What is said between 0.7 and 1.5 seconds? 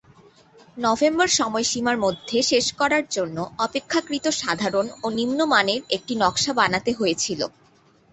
November